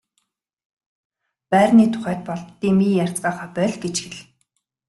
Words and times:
Байрны 1.51 1.85
тухайд 1.93 2.21
бол 2.29 2.41
дэмий 2.61 2.93
ярьцгаахаа 3.03 3.49
боль 3.55 3.77
гэж 3.83 3.95
хэл. 4.03 4.17